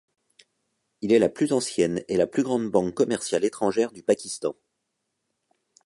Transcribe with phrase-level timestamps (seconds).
[1.01, 4.55] Il est la plus ancienne et la plus grande banque commerciale étrangère du Pakistan.